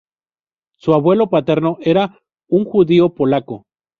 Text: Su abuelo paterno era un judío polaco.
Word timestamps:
Su 0.79 0.95
abuelo 0.95 1.29
paterno 1.29 1.77
era 1.81 2.17
un 2.47 2.65
judío 2.65 3.13
polaco. 3.13 3.67